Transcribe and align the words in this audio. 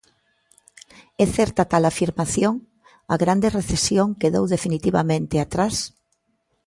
E 1.21 1.25
certa 1.35 1.63
tal 1.71 1.83
afirmación?, 1.91 2.53
a 3.13 3.15
grande 3.23 3.47
recesión 3.57 4.07
quedou 4.21 4.45
definitivamente 4.55 5.35
atrás? 5.39 5.75